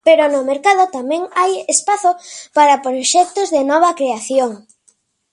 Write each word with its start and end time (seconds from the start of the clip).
Pero 0.07 0.23
no 0.33 0.39
mercado 0.51 0.83
tamén 0.97 1.21
hai 1.39 1.51
espazo 1.75 2.11
para 2.57 2.81
proxectos 2.85 3.47
de 3.55 3.61
nova 3.71 3.95
creación. 3.99 4.51